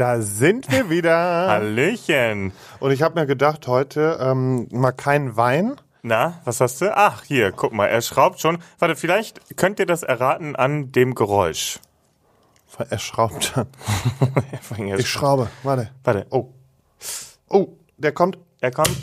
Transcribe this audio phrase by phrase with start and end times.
[0.00, 1.12] Da sind wir wieder.
[1.48, 2.54] Hallöchen.
[2.78, 5.76] Und ich habe mir gedacht, heute ähm, mal keinen Wein.
[6.00, 6.96] Na, was hast du?
[6.96, 8.62] Ach, hier, guck mal, er schraubt schon.
[8.78, 11.80] Warte, vielleicht könnt ihr das erraten an dem Geräusch.
[12.88, 13.52] Er schraubt.
[14.72, 15.50] ich Ich schraube.
[15.64, 15.90] Warte.
[16.02, 16.48] Warte, Oh.
[17.50, 18.38] Oh, der kommt.
[18.62, 18.96] er kommt.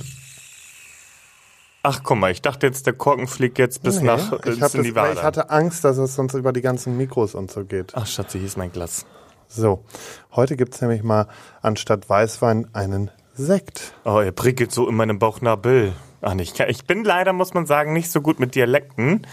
[1.84, 4.74] Ach, guck mal, ich dachte jetzt, der Korken fliegt jetzt bis Nee, nach ich, das,
[4.74, 7.94] ich hatte Angst, dass es sonst über die ganzen Mikros und so geht.
[7.94, 9.06] Ach, Schatzi, hier ist mein Glas.
[9.50, 9.86] So,
[10.36, 11.28] heute gibt's nämlich mal
[11.62, 13.94] anstatt Weißwein einen Sekt.
[14.04, 15.94] Oh, er prickelt so in meinem Bauchnabel.
[16.22, 16.60] Ach, nicht.
[16.60, 19.26] Ich bin leider, muss man sagen, nicht so gut mit Dialekten.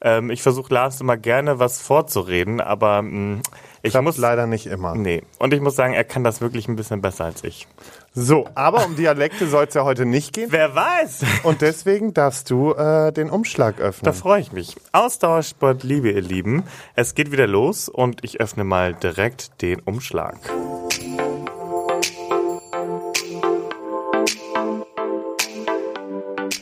[0.00, 3.42] Ähm, ich versuche Lars immer gerne was vorzureden, aber mh,
[3.82, 4.94] ich Klappt muss leider nicht immer.
[4.94, 7.66] Nee, und ich muss sagen, er kann das wirklich ein bisschen besser als ich.
[8.14, 10.48] So, aber um Dialekte soll's ja heute nicht gehen.
[10.52, 11.24] Wer weiß?
[11.42, 14.12] Und deswegen darfst du äh, den Umschlag Da öffnen.
[14.14, 14.76] freue ich mich.
[14.92, 16.64] Ausdauersport, liebe ihr Lieben.
[16.94, 20.36] Es geht wieder los und ich öffne mal direkt den Umschlag.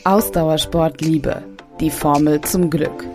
[0.03, 1.43] Ausdauersport Liebe.
[1.79, 3.05] Die Formel zum Glück.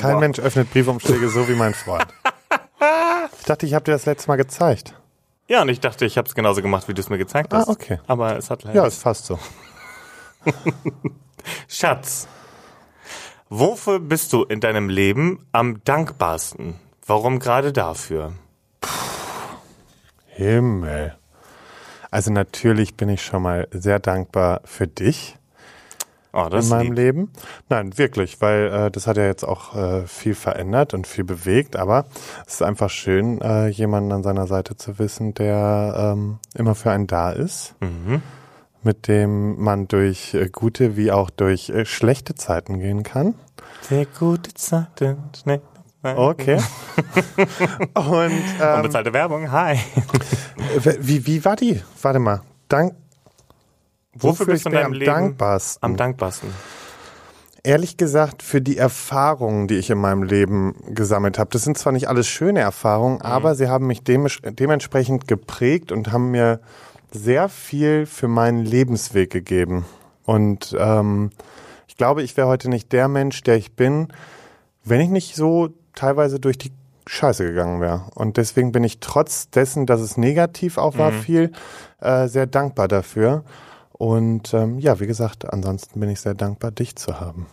[0.00, 2.06] Kein Mensch öffnet Briefumschläge so wie mein Freund.
[3.38, 4.94] Ich dachte, ich habe dir das letzte Mal gezeigt.
[5.48, 7.68] Ja, und ich dachte, ich habe es genauso gemacht, wie du es mir gezeigt hast.
[7.68, 7.98] Ah, okay.
[8.06, 9.38] Aber es hat leider Ja, ist fast so.
[11.68, 12.28] Schatz,
[13.48, 16.78] wofür bist du in deinem Leben am dankbarsten?
[17.06, 18.32] Warum gerade dafür?
[20.26, 21.16] Himmel.
[22.10, 25.36] Also natürlich bin ich schon mal sehr dankbar für dich
[26.32, 26.96] Oh, in meinem lieb.
[26.96, 27.30] Leben.
[27.68, 31.74] Nein, wirklich, weil äh, das hat ja jetzt auch äh, viel verändert und viel bewegt,
[31.76, 32.06] aber
[32.46, 36.90] es ist einfach schön, äh, jemanden an seiner Seite zu wissen, der ähm, immer für
[36.92, 38.22] einen da ist, Mhm.
[38.82, 43.34] mit dem man durch äh, gute wie auch durch äh, schlechte Zeiten gehen kann.
[43.82, 45.60] Sehr gute Zeiten, schnell.
[46.02, 46.56] Okay.
[47.94, 49.76] und ähm, Unbezahlte Werbung, hi.
[51.00, 51.82] wie, wie war die?
[52.00, 52.40] Warte mal.
[52.68, 52.94] Dank,
[54.14, 55.82] Wofür bist du in deinem am Leben dankbarsten?
[55.82, 56.50] am dankbarsten?
[57.62, 61.50] Ehrlich gesagt, für die Erfahrungen, die ich in meinem Leben gesammelt habe.
[61.52, 66.10] Das sind zwar nicht alles schöne Erfahrungen, aber sie haben mich demes dementsprechend geprägt und
[66.10, 66.60] haben mir
[67.12, 69.84] sehr viel für meinen Lebensweg gegeben.
[70.24, 71.30] Und ähm,
[71.86, 74.08] ich glaube, ich wäre heute nicht der Mensch, der ich bin,
[74.84, 76.72] wenn ich nicht so teilweise durch die
[77.06, 78.04] Scheiße gegangen wäre.
[78.14, 81.52] Und deswegen bin ich trotz dessen, dass es negativ auch war, viel
[82.00, 83.44] äh, sehr dankbar dafür.
[84.00, 87.44] Und ähm, ja, wie gesagt, ansonsten bin ich sehr dankbar, dich zu haben.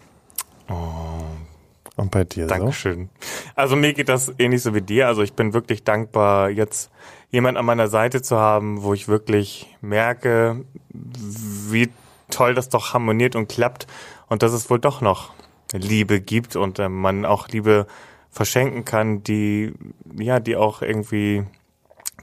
[1.98, 3.10] Und bei dir Dankeschön.
[3.54, 5.08] Also mir geht das ähnlich so wie dir.
[5.08, 6.90] Also ich bin wirklich dankbar, jetzt
[7.32, 10.64] jemand an meiner Seite zu haben, wo ich wirklich merke,
[10.94, 11.90] wie
[12.30, 13.86] toll das doch harmoniert und klappt
[14.30, 15.34] und dass es wohl doch noch
[15.74, 17.88] Liebe gibt und äh, man auch Liebe
[18.32, 19.74] verschenken kann, die
[20.18, 21.44] ja, die auch irgendwie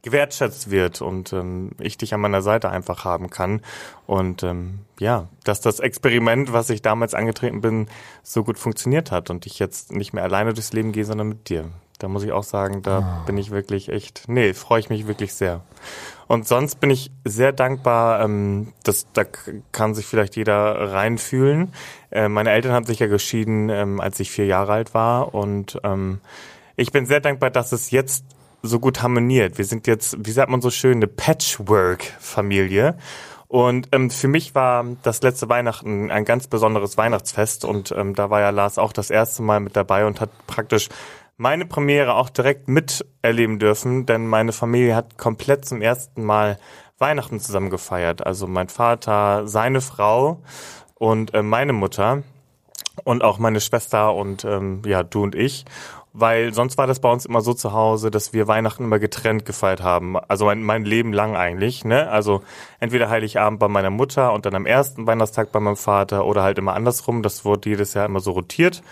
[0.04, 3.62] gewertschätzt wird und ähm, ich dich an meiner Seite einfach haben kann.
[4.06, 7.88] Und ähm, ja, dass das Experiment, was ich damals angetreten bin,
[8.22, 11.48] so gut funktioniert hat und ich jetzt nicht mehr alleine durchs Leben gehe, sondern mit
[11.48, 11.64] dir.
[11.98, 15.32] Da muss ich auch sagen, da bin ich wirklich echt, nee, freue ich mich wirklich
[15.32, 15.62] sehr.
[16.26, 19.24] Und sonst bin ich sehr dankbar, ähm, das, da
[19.72, 21.72] kann sich vielleicht jeder reinfühlen.
[22.10, 25.80] Äh, meine Eltern haben sich ja geschieden, ähm, als ich vier Jahre alt war und
[25.82, 26.20] ähm,
[26.76, 28.24] ich bin sehr dankbar, dass es jetzt
[28.64, 29.58] so gut harmoniert.
[29.58, 32.96] Wir sind jetzt, wie sagt man so schön, eine Patchwork-Familie.
[33.46, 38.30] Und ähm, für mich war das letzte Weihnachten ein ganz besonderes Weihnachtsfest und ähm, da
[38.30, 40.88] war ja Lars auch das erste Mal mit dabei und hat praktisch
[41.36, 46.58] meine Premiere auch direkt miterleben dürfen, denn meine Familie hat komplett zum ersten Mal
[46.98, 48.26] Weihnachten zusammen gefeiert.
[48.26, 50.42] Also mein Vater, seine Frau
[50.94, 52.22] und äh, meine Mutter
[53.04, 55.64] und auch meine Schwester und ähm, ja, du und ich.
[56.16, 59.44] Weil sonst war das bei uns immer so zu Hause, dass wir Weihnachten immer getrennt
[59.44, 60.16] gefeiert haben.
[60.16, 62.08] Also mein, mein Leben lang eigentlich, ne?
[62.08, 62.40] Also
[62.78, 66.56] entweder Heiligabend bei meiner Mutter und dann am ersten Weihnachtstag bei meinem Vater oder halt
[66.56, 67.24] immer andersrum.
[67.24, 68.84] Das wurde jedes Jahr immer so rotiert.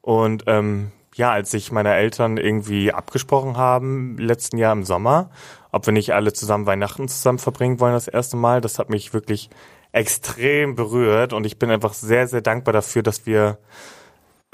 [0.00, 5.30] Und ähm, ja, als sich meine Eltern irgendwie abgesprochen haben, letzten Jahr im Sommer,
[5.70, 9.14] ob wir nicht alle zusammen Weihnachten zusammen verbringen wollen, das erste Mal, das hat mich
[9.14, 9.48] wirklich
[9.92, 13.58] extrem berührt und ich bin einfach sehr, sehr dankbar dafür, dass wir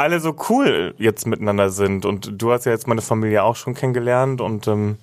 [0.01, 2.07] alle so cool jetzt miteinander sind.
[2.07, 4.97] Und du hast ja jetzt meine Familie auch schon kennengelernt und ähm,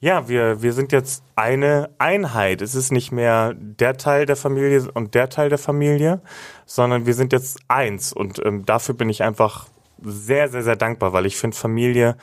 [0.00, 2.60] ja, wir, wir sind jetzt eine Einheit.
[2.62, 6.20] Es ist nicht mehr der Teil der Familie und der Teil der Familie,
[6.66, 8.12] sondern wir sind jetzt eins.
[8.12, 9.66] Und ähm, dafür bin ich einfach
[10.02, 12.16] sehr, sehr, sehr dankbar, weil ich finde Familie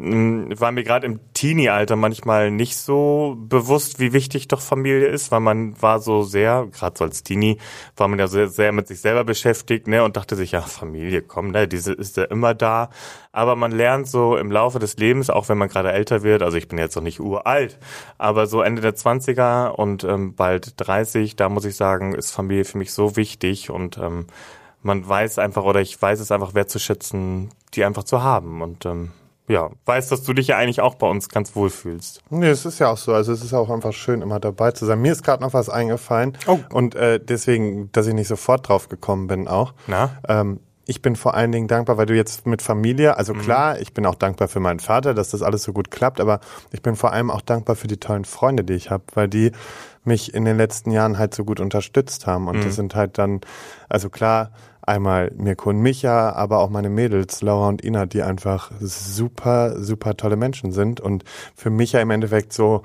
[0.00, 5.40] war mir gerade im Teenie-Alter manchmal nicht so bewusst, wie wichtig doch Familie ist, weil
[5.40, 7.58] man war so sehr, gerade so als Teenie,
[7.96, 11.22] war man ja sehr, sehr mit sich selber beschäftigt, ne, und dachte sich, ja, Familie,
[11.22, 12.90] komm, ne, diese ist ja immer da.
[13.32, 16.56] Aber man lernt so im Laufe des Lebens, auch wenn man gerade älter wird, also
[16.56, 17.78] ich bin jetzt noch nicht uralt,
[18.18, 22.64] aber so Ende der 20er und ähm, bald 30, da muss ich sagen, ist Familie
[22.64, 24.26] für mich so wichtig und ähm,
[24.80, 29.10] man weiß einfach oder ich weiß es einfach wertzuschätzen, die einfach zu haben und ähm,
[29.48, 32.22] ja, weiß, dass du dich ja eigentlich auch bei uns ganz wohl fühlst.
[32.30, 33.12] Nee, es ist ja auch so.
[33.14, 35.00] Also es ist auch einfach schön, immer dabei zu sein.
[35.00, 36.36] Mir ist gerade noch was eingefallen.
[36.46, 36.58] Oh.
[36.72, 39.72] Und äh, deswegen, dass ich nicht sofort drauf gekommen bin auch.
[39.86, 40.10] Na?
[40.28, 43.92] Ähm, ich bin vor allen Dingen dankbar, weil du jetzt mit Familie, also klar, ich
[43.92, 46.40] bin auch dankbar für meinen Vater, dass das alles so gut klappt, aber
[46.72, 49.52] ich bin vor allem auch dankbar für die tollen Freunde, die ich habe, weil die
[50.04, 52.48] mich in den letzten Jahren halt so gut unterstützt haben.
[52.48, 53.42] Und das sind halt dann,
[53.90, 54.50] also klar,
[54.88, 60.16] einmal Mirko und Micha, aber auch meine Mädels, Laura und Ina, die einfach super, super
[60.16, 61.24] tolle Menschen sind und
[61.54, 62.82] für mich ja im Endeffekt so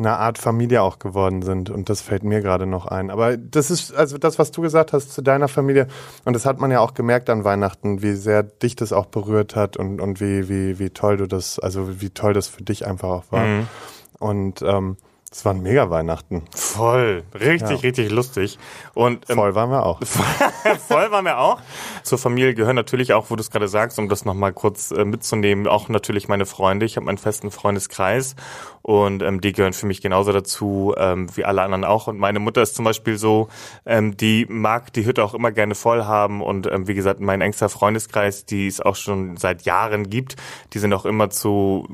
[0.00, 1.70] eine Art Familie auch geworden sind.
[1.70, 3.10] Und das fällt mir gerade noch ein.
[3.10, 5.86] Aber das ist, also das, was du gesagt hast zu deiner Familie,
[6.24, 9.54] und das hat man ja auch gemerkt an Weihnachten, wie sehr dich das auch berührt
[9.54, 12.86] hat und, und wie, wie, wie toll du das, also wie toll das für dich
[12.86, 13.44] einfach auch war.
[13.44, 13.68] Mhm.
[14.18, 14.96] Und ähm,
[15.32, 16.42] es war ein mega Weihnachten.
[16.54, 17.22] Voll.
[17.34, 17.76] Richtig, Ja.
[17.76, 18.58] richtig lustig.
[18.94, 20.00] Und ähm, Voll waren wir auch.
[20.88, 21.60] Voll waren wir auch.
[22.02, 25.04] Zur Familie gehören natürlich auch, wo du es gerade sagst, um das nochmal kurz äh,
[25.04, 26.84] mitzunehmen, auch natürlich meine Freunde.
[26.84, 28.34] Ich habe meinen festen Freundeskreis
[28.82, 32.08] und ähm, die gehören für mich genauso dazu ähm, wie alle anderen auch.
[32.08, 33.48] Und meine Mutter ist zum Beispiel so,
[33.86, 37.40] ähm, die mag die Hütte auch immer gerne voll haben und ähm, wie gesagt, mein
[37.40, 40.34] engster Freundeskreis, die es auch schon seit Jahren gibt,
[40.72, 41.86] die sind auch immer zu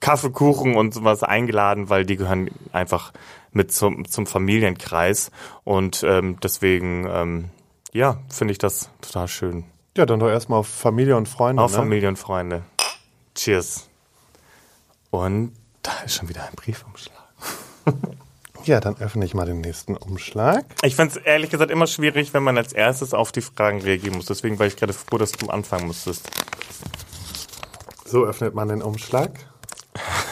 [0.00, 3.12] Kaffeekuchen und sowas eingeladen, weil die gehören einfach
[3.52, 5.30] mit zum, zum Familienkreis
[5.64, 7.50] und ähm, deswegen ähm,
[7.92, 9.64] ja, finde ich das total schön.
[9.96, 11.62] Ja, dann doch erstmal auf Familie und Freunde.
[11.62, 11.78] Auf ne?
[11.78, 12.62] Familie und Freunde.
[13.34, 13.88] Cheers.
[15.10, 15.52] Und
[15.82, 17.16] da ist schon wieder ein Briefumschlag.
[18.64, 20.66] Ja, dann öffne ich mal den nächsten Umschlag.
[20.82, 24.16] Ich finde es ehrlich gesagt immer schwierig, wenn man als erstes auf die Fragen reagieren
[24.16, 24.26] muss.
[24.26, 26.28] Deswegen war ich gerade froh, dass du anfangen musstest.
[28.04, 29.32] So öffnet man den Umschlag.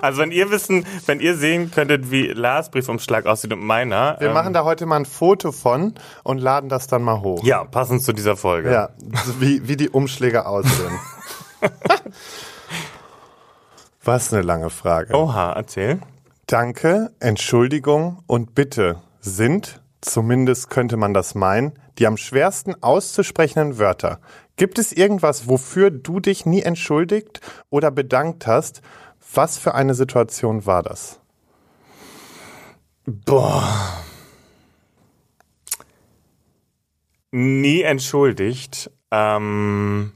[0.00, 4.16] Also wenn ihr wissen, wenn ihr sehen könntet, wie Lars Briefumschlag aussieht und meiner.
[4.18, 7.42] Wir ähm, machen da heute mal ein Foto von und laden das dann mal hoch.
[7.44, 8.72] Ja, passend zu dieser Folge.
[8.72, 8.90] Ja,
[9.38, 10.98] wie, wie die Umschläge aussehen.
[14.04, 15.14] Was eine lange Frage.
[15.14, 16.00] Oha, erzähl.
[16.46, 24.20] Danke, Entschuldigung und Bitte sind, zumindest könnte man das meinen, die am schwersten auszusprechenden Wörter.
[24.56, 27.40] Gibt es irgendwas, wofür du dich nie entschuldigt
[27.70, 28.82] oder bedankt hast?
[29.34, 31.20] Was für eine Situation war das?
[33.06, 34.04] Boah.
[37.30, 38.90] Nie entschuldigt.
[39.10, 40.12] Ähm,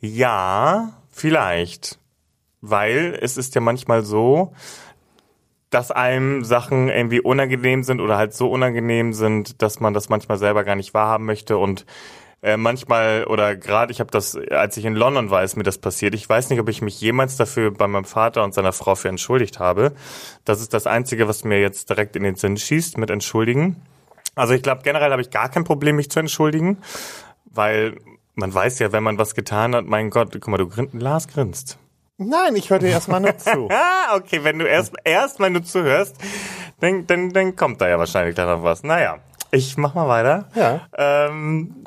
[0.00, 1.98] ja, vielleicht.
[2.60, 4.52] Weil es ist ja manchmal so,
[5.70, 10.38] dass einem Sachen irgendwie unangenehm sind oder halt so unangenehm sind, dass man das manchmal
[10.38, 11.84] selber gar nicht wahrhaben möchte und
[12.40, 15.78] äh, manchmal oder gerade ich habe das, als ich in London war, ist mir das
[15.78, 16.14] passiert.
[16.14, 19.08] Ich weiß nicht, ob ich mich jemals dafür bei meinem Vater und seiner Frau für
[19.08, 19.92] entschuldigt habe.
[20.44, 23.82] Das ist das Einzige, was mir jetzt direkt in den Sinn schießt mit entschuldigen.
[24.36, 26.78] Also ich glaube, generell habe ich gar kein Problem, mich zu entschuldigen,
[27.44, 27.96] weil
[28.36, 31.26] man weiß ja, wenn man was getan hat, mein Gott, guck mal, du grin Lars
[31.26, 31.78] grinst.
[32.20, 33.68] Nein, ich höre dir erstmal nur zu.
[33.70, 36.16] Ah, okay, wenn du erst, erst wenn du zuhörst,
[36.80, 38.82] dann, dann, dann kommt da ja wahrscheinlich gleich noch was.
[38.82, 39.18] Naja,
[39.52, 40.48] ich mach mal weiter.
[40.54, 40.80] Ja.
[40.96, 41.84] Ähm,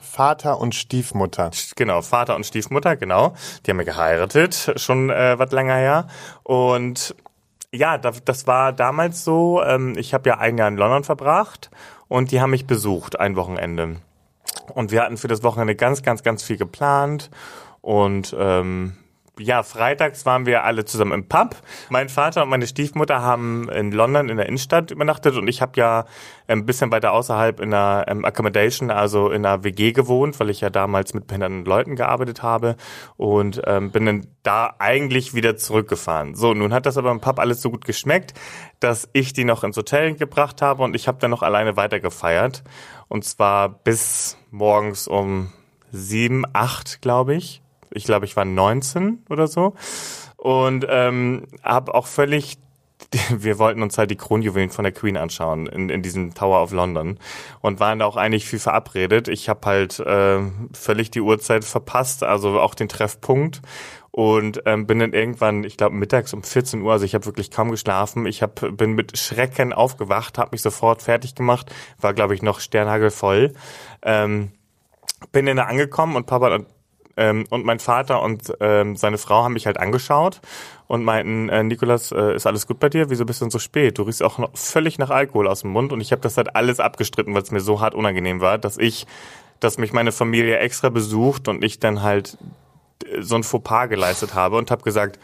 [0.00, 1.50] Vater und Stiefmutter.
[1.74, 3.34] genau, Vater und Stiefmutter, genau.
[3.66, 6.06] Die haben ja geheiratet, schon äh, was länger her.
[6.44, 7.16] Und
[7.72, 11.70] ja, da, das war damals so, ähm, ich habe ja ein Jahr in London verbracht
[12.06, 13.96] und die haben mich besucht, ein Wochenende.
[14.72, 17.28] Und wir hatten für das Wochenende ganz, ganz, ganz viel geplant.
[17.80, 18.96] Und ähm,
[19.38, 21.56] ja, freitags waren wir alle zusammen im Pub.
[21.88, 25.72] Mein Vater und meine Stiefmutter haben in London in der Innenstadt übernachtet und ich habe
[25.76, 26.04] ja
[26.46, 30.60] ein bisschen weiter außerhalb in einer ähm, Accommodation, also in einer WG gewohnt, weil ich
[30.60, 32.76] ja damals mit behinderten Leuten gearbeitet habe
[33.16, 36.36] und ähm, bin dann da eigentlich wieder zurückgefahren.
[36.36, 38.34] So, nun hat das aber im Pub alles so gut geschmeckt,
[38.78, 42.62] dass ich die noch ins Hotel gebracht habe und ich habe dann noch alleine weitergefeiert
[43.08, 45.52] und zwar bis morgens um
[45.90, 47.63] sieben, acht, glaube ich
[47.94, 49.74] ich glaube, ich war 19 oder so.
[50.36, 52.58] Und ähm, habe auch völlig,
[53.30, 56.72] wir wollten uns halt die Kronjuwelen von der Queen anschauen in, in diesem Tower of
[56.72, 57.18] London
[57.60, 59.28] und waren da auch eigentlich viel verabredet.
[59.28, 60.40] Ich habe halt äh,
[60.72, 63.62] völlig die Uhrzeit verpasst, also auch den Treffpunkt
[64.10, 67.50] und ähm, bin dann irgendwann, ich glaube mittags um 14 Uhr, also ich habe wirklich
[67.50, 68.26] kaum geschlafen.
[68.26, 72.60] Ich hab, bin mit Schrecken aufgewacht, habe mich sofort fertig gemacht, war glaube ich noch
[72.60, 73.54] sternhagelvoll.
[74.02, 74.52] Ähm,
[75.32, 76.60] bin dann da angekommen und Papa
[77.16, 80.40] Ähm, und mein Vater und ähm, seine Frau haben mich halt angeschaut
[80.86, 83.10] und meinten, äh, Nikolas, äh, ist alles gut bei dir?
[83.10, 83.98] Wieso bist du denn so spät?
[83.98, 85.92] Du riechst auch noch völlig nach Alkohol aus dem Mund.
[85.92, 88.78] Und ich habe das halt alles abgestritten, weil es mir so hart unangenehm war, dass
[88.78, 89.06] ich,
[89.60, 92.36] dass mich meine Familie extra besucht und ich dann halt
[93.06, 95.18] äh, so ein Fauxpas geleistet habe und habe gesagt,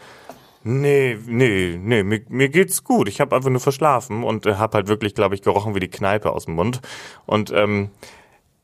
[0.63, 3.09] Nee, nee, nee, mir, mir geht's gut.
[3.09, 5.89] Ich habe einfach nur verschlafen und äh, habe halt wirklich, glaube ich, gerochen wie die
[5.89, 6.81] Kneipe aus dem Mund.
[7.25, 7.89] Und ähm,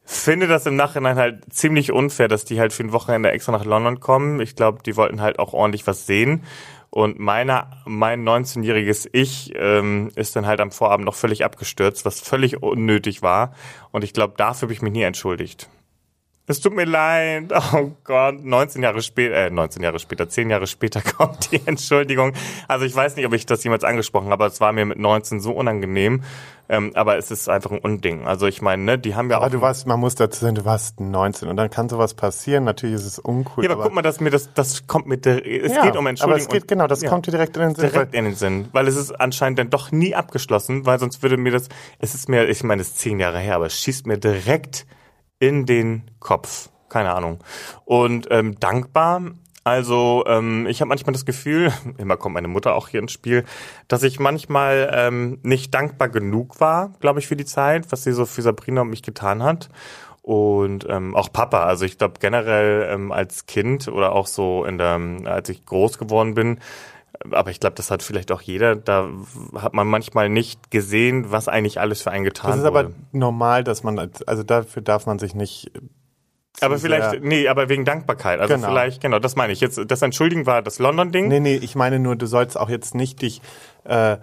[0.10, 3.66] finde das im Nachhinein halt ziemlich unfair, dass die halt für ein Wochenende extra nach
[3.66, 4.40] London kommen.
[4.40, 6.44] Ich glaube, die wollten halt auch ordentlich was sehen.
[6.90, 12.22] Und meiner, mein 19-jähriges Ich ähm, ist dann halt am Vorabend noch völlig abgestürzt, was
[12.22, 13.54] völlig unnötig war.
[13.92, 15.70] Und ich glaube, dafür habe ich mich nie entschuldigt.
[16.50, 17.51] Es tut mir leid.
[17.74, 22.32] Oh Gott, 19 Jahre später, äh, 19 Jahre später, 10 Jahre später kommt die Entschuldigung.
[22.68, 24.98] Also ich weiß nicht, ob ich das jemals angesprochen habe, aber es war mir mit
[24.98, 26.24] 19 so unangenehm.
[26.70, 28.25] Ähm, aber es ist einfach ein Unding.
[28.25, 29.51] Also ich meine, ne, die haben ja aber auch.
[29.51, 32.63] du warst, man muss dazu sagen, du warst 19 und dann kann sowas passieren.
[32.63, 33.66] Natürlich ist es uncool.
[33.66, 36.08] Ja, aber, guck mal, dass mir das, das kommt mit der, es ja, geht um
[36.08, 36.42] Entschuldigung.
[36.42, 37.89] Aber es geht, genau, das ja, kommt dir direkt in den Sinn.
[37.89, 41.38] direkt in den Sinn, weil es ist anscheinend dann doch nie abgeschlossen, weil sonst würde
[41.38, 41.68] mir das,
[42.00, 44.86] es ist mir, ich meine, es ist zehn Jahre her, aber es schießt mir direkt
[45.39, 47.39] in den Kopf keine Ahnung.
[47.86, 49.22] Und ähm, dankbar,
[49.63, 53.44] also ähm, ich habe manchmal das Gefühl, immer kommt meine Mutter auch hier ins Spiel,
[53.88, 58.13] dass ich manchmal ähm, nicht dankbar genug war, glaube ich, für die Zeit, was sie
[58.13, 59.70] so für Sabrina und mich getan hat.
[60.22, 64.77] Und ähm, auch Papa, also ich glaube generell ähm, als Kind oder auch so in
[64.77, 66.60] der, als ich groß geworden bin,
[67.31, 68.75] aber ich glaube, das hat vielleicht auch jeder.
[68.75, 69.10] Da
[69.55, 72.62] hat man manchmal nicht gesehen, was eigentlich alles für einen getan wurde.
[72.62, 72.86] Das ist wurde.
[72.88, 75.72] aber normal, dass man, also dafür darf man sich nicht
[76.60, 78.39] aber vielleicht, nee, aber wegen Dankbarkeit.
[78.39, 78.69] Also genau.
[78.69, 79.62] vielleicht, genau, das meine ich.
[79.62, 81.27] Jetzt, das Entschuldigen war das London-Ding.
[81.27, 83.41] Nee, nee, ich meine nur, du sollst auch jetzt nicht dich
[83.84, 84.17] äh,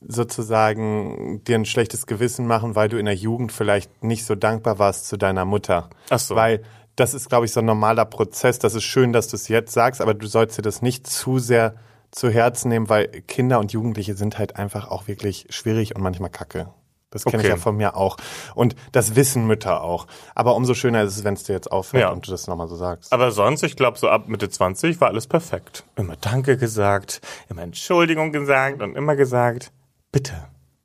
[0.00, 4.78] sozusagen dir ein schlechtes Gewissen machen, weil du in der Jugend vielleicht nicht so dankbar
[4.78, 5.90] warst zu deiner Mutter.
[6.10, 6.36] Ach so.
[6.36, 6.62] Weil
[6.96, 8.58] das ist, glaube ich, so ein normaler Prozess.
[8.58, 11.38] Das ist schön, dass du es jetzt sagst, aber du sollst dir das nicht zu
[11.38, 11.74] sehr
[12.10, 16.30] zu Herzen nehmen, weil Kinder und Jugendliche sind halt einfach auch wirklich schwierig und manchmal
[16.30, 16.68] kacke.
[17.10, 17.48] Das kenne okay.
[17.48, 18.16] ich ja von mir auch.
[18.54, 20.06] Und das wissen Mütter auch.
[20.34, 22.10] Aber umso schöner ist es, wenn es dir jetzt auffällt ja.
[22.10, 23.12] und du das nochmal so sagst.
[23.12, 25.84] Aber sonst, ich glaube, so ab Mitte 20 war alles perfekt.
[25.96, 29.72] Immer Danke gesagt, immer Entschuldigung gesagt und immer gesagt,
[30.12, 30.34] bitte,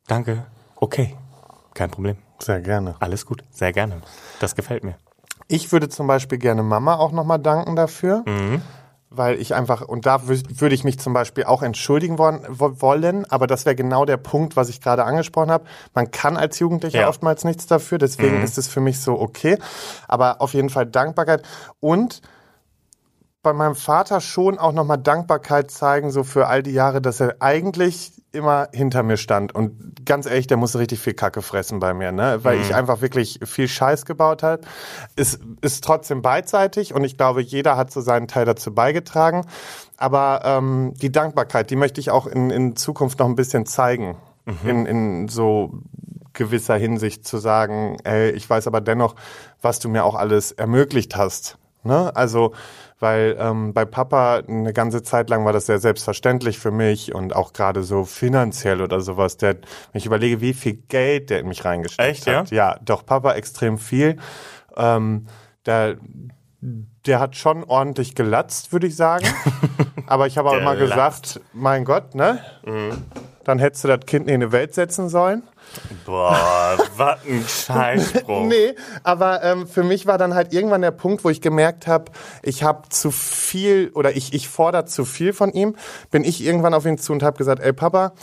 [0.08, 1.16] danke, okay,
[1.76, 2.18] kein Problem.
[2.40, 2.96] Sehr gerne.
[3.00, 4.02] Alles gut, sehr gerne.
[4.40, 4.96] Das gefällt mir.
[5.48, 8.24] Ich würde zum Beispiel gerne Mama auch nochmal danken dafür.
[8.26, 8.64] Mhm
[9.10, 13.66] weil ich einfach, und da würde ich mich zum Beispiel auch entschuldigen wollen, aber das
[13.66, 15.66] wäre genau der Punkt, was ich gerade angesprochen habe.
[15.94, 17.08] Man kann als Jugendlicher ja.
[17.08, 18.44] oftmals nichts dafür, deswegen mhm.
[18.44, 19.58] ist es für mich so okay.
[20.08, 21.44] Aber auf jeden Fall Dankbarkeit
[21.80, 22.22] und
[23.46, 27.36] bei meinem Vater schon auch nochmal Dankbarkeit zeigen, so für all die Jahre, dass er
[27.42, 29.54] eigentlich immer hinter mir stand.
[29.54, 32.40] Und ganz ehrlich, der musste richtig viel Kacke fressen bei mir, ne?
[32.42, 32.64] Weil mhm.
[32.64, 34.64] ich einfach wirklich viel Scheiß gebaut habe.
[35.16, 39.46] Es ist trotzdem beidseitig und ich glaube, jeder hat so seinen Teil dazu beigetragen.
[39.96, 44.18] Aber ähm, die Dankbarkeit, die möchte ich auch in, in Zukunft noch ein bisschen zeigen.
[44.46, 44.70] Mhm.
[44.70, 45.84] In, in so
[46.34, 49.16] gewisser Hinsicht zu sagen, ey, ich weiß aber dennoch,
[49.62, 51.60] was du mir auch alles ermöglicht hast.
[51.86, 52.12] Ne?
[52.16, 52.54] Also
[53.00, 57.36] weil ähm, bei Papa eine ganze Zeit lang war das sehr selbstverständlich für mich und
[57.36, 59.38] auch gerade so finanziell oder sowas.
[59.38, 59.60] Der, wenn
[59.94, 62.52] ich überlege, wie viel Geld der in mich reingesteckt Echt, hat.
[62.52, 62.72] Ja?
[62.72, 64.18] ja, doch Papa extrem viel.
[64.78, 65.28] Ähm,
[65.66, 65.98] der,
[66.62, 69.26] der hat schon ordentlich gelatzt, würde ich sagen.
[70.08, 72.40] Aber ich habe auch immer gesagt, mein Gott, ne?
[72.66, 73.04] Mhm.
[73.44, 75.44] Dann hättest du das Kind in eine Welt setzen sollen.
[76.06, 78.44] Boah, was ein Scheißspruch.
[78.48, 82.12] nee, aber ähm, für mich war dann halt irgendwann der Punkt, wo ich gemerkt habe,
[82.44, 85.76] ich habe zu viel oder ich, ich fordere zu viel von ihm.
[86.12, 88.14] Bin ich irgendwann auf ihn zu und habe gesagt, ey Papa,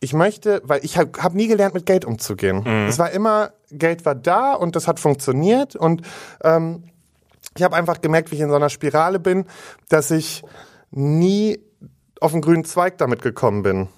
[0.00, 2.64] ich möchte, weil ich habe hab nie gelernt, mit Geld umzugehen.
[2.64, 2.88] Mhm.
[2.88, 6.02] Es war immer, Geld war da und das hat funktioniert und
[6.42, 6.84] ähm,
[7.56, 9.44] ich habe einfach gemerkt, wie ich in so einer Spirale bin,
[9.88, 10.42] dass ich
[10.90, 11.60] nie
[12.20, 13.88] auf den grünen Zweig damit gekommen bin.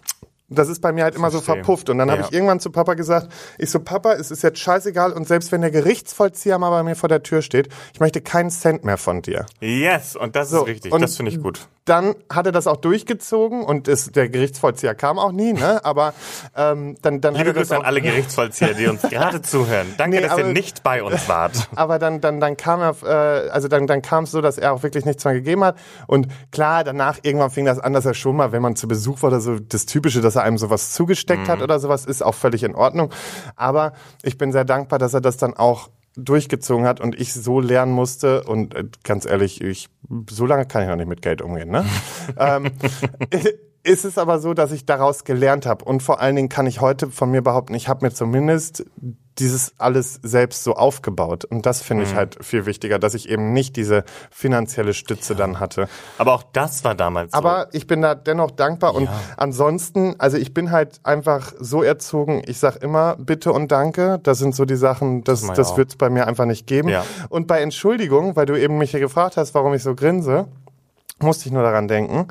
[0.48, 1.88] Das ist bei mir halt immer so verpufft.
[1.90, 2.14] Und dann ja.
[2.14, 5.52] habe ich irgendwann zu Papa gesagt, ich so, Papa, es ist jetzt scheißegal und selbst
[5.52, 8.98] wenn der Gerichtsvollzieher mal bei mir vor der Tür steht, ich möchte keinen Cent mehr
[8.98, 9.46] von dir.
[9.60, 12.78] Yes, und das so, ist richtig, das finde ich gut dann hat er das auch
[12.78, 15.84] durchgezogen und ist, der Gerichtsvollzieher kam auch nie, ne?
[15.84, 16.14] Aber
[16.56, 19.94] ähm, dann, dann Liebe Grüße an alle Gerichtsvollzieher, die uns gerade zuhören.
[19.98, 21.68] Danke, nee, dass aber, ihr nicht bei uns wart.
[21.74, 24.72] Aber dann, dann, dann kam er, äh, also dann, dann kam es so, dass er
[24.72, 25.76] auch wirklich nichts mehr gegeben hat.
[26.06, 29.20] Und klar, danach irgendwann fing das an, dass er schon mal, wenn man zu Besuch
[29.22, 31.52] war oder so, das Typische, dass er einem sowas zugesteckt mhm.
[31.52, 33.10] hat oder sowas, ist auch völlig in Ordnung.
[33.56, 37.60] Aber ich bin sehr dankbar, dass er das dann auch durchgezogen hat und ich so
[37.60, 39.88] lernen musste und äh, ganz ehrlich, ich
[40.30, 41.70] so lange kann ich noch nicht mit Geld umgehen.
[41.70, 41.84] Ne?
[42.38, 42.70] ähm,
[43.82, 46.80] ist es aber so, dass ich daraus gelernt habe und vor allen Dingen kann ich
[46.80, 48.84] heute von mir behaupten, ich habe mir zumindest
[49.38, 51.44] dieses alles selbst so aufgebaut.
[51.44, 52.10] Und das finde Mhm.
[52.10, 55.88] ich halt viel wichtiger, dass ich eben nicht diese finanzielle Stütze dann hatte.
[56.18, 57.38] Aber auch das war damals so.
[57.38, 62.42] Aber ich bin da dennoch dankbar und ansonsten, also ich bin halt einfach so erzogen,
[62.46, 64.18] ich sag immer bitte und danke.
[64.22, 65.76] Das sind so die Sachen, das, das auch.
[65.78, 66.88] wird es bei mir einfach nicht geben.
[66.88, 67.04] Ja.
[67.28, 70.46] Und bei Entschuldigung, weil du eben mich hier gefragt hast, warum ich so grinse,
[71.20, 72.26] musste ich nur daran denken.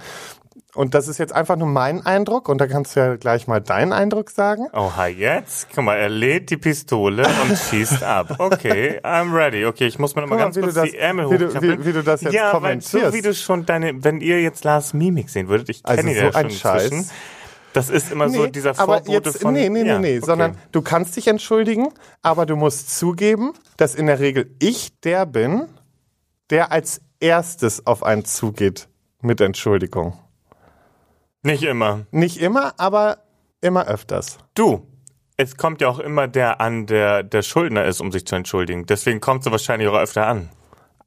[0.76, 3.60] Und das ist jetzt einfach nur mein Eindruck und da kannst du ja gleich mal
[3.62, 4.68] deinen Eindruck sagen.
[4.74, 5.68] Oha, jetzt?
[5.76, 8.36] Guck mal, er lädt die Pistole und schießt ab.
[8.40, 9.66] Okay, I'm ready.
[9.68, 11.62] Okay, ich muss mir noch mal Guck mal, ganz kurz das- die Ärmel wie du-
[11.62, 13.06] wie- wie du das jetzt ja, kommentierst.
[13.06, 16.10] So wie du schon deine, wenn ihr jetzt Lars Mimik sehen würdet, ich kenne Also
[16.10, 16.84] ihn so ja schon ein Scheiß.
[16.86, 17.10] inzwischen.
[17.74, 19.54] Das ist immer so dieser aber Vorbote jetzt, von...
[19.54, 20.26] Nee, nee, ja, nee, nee, okay.
[20.26, 21.90] sondern du kannst dich entschuldigen,
[22.22, 25.68] aber du musst zugeben, dass in der Regel ich der bin,
[26.52, 28.88] der als erstes auf einen zugeht
[29.22, 30.20] mit Entschuldigung.
[31.44, 32.06] Nicht immer.
[32.12, 33.18] Nicht immer, aber
[33.62, 34.38] immer öfters.
[34.56, 34.88] Du,
[35.38, 38.86] es kommt ja auch immer der an, der der Schuldner ist, um sich zu entschuldigen.
[38.86, 40.50] Deswegen kommt sie wahrscheinlich auch öfter an.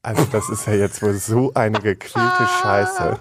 [0.02, 3.18] Also das ist ja jetzt wohl so eine gequälte Scheiße.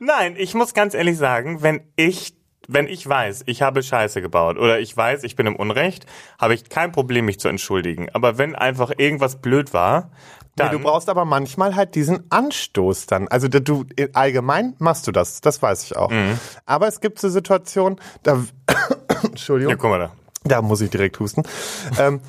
[0.00, 2.34] Nein, ich muss ganz ehrlich sagen, wenn ich
[2.72, 6.06] wenn ich weiß, ich habe Scheiße gebaut oder ich weiß, ich bin im Unrecht,
[6.38, 8.08] habe ich kein Problem, mich zu entschuldigen.
[8.12, 10.10] Aber wenn einfach irgendwas blöd war,
[10.56, 13.28] Nee, dann du brauchst aber manchmal halt diesen Anstoß dann.
[13.28, 16.10] Also du allgemein machst du das, das weiß ich auch.
[16.10, 16.38] Mhm.
[16.66, 18.42] Aber es gibt so Situationen, da
[19.22, 19.70] Entschuldigung.
[19.70, 20.12] ja, guck mal da.
[20.44, 21.44] Da muss ich direkt husten.
[21.98, 22.20] ähm,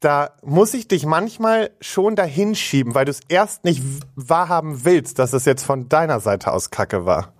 [0.00, 3.82] da muss ich dich manchmal schon dahin schieben, weil du es erst nicht
[4.16, 7.32] wahrhaben willst, dass es jetzt von deiner Seite aus Kacke war.